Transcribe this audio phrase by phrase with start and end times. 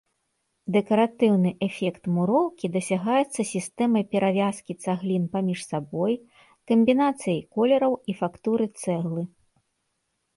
[0.75, 6.13] Дэкаратыўны эфект муроўкі дасягаецца сістэмай перавязкі цаглін паміж сабой,
[6.73, 9.23] камбінацыяй колераў і фактуры цэглы.